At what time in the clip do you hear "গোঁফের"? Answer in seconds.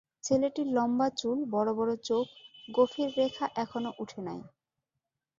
2.69-3.09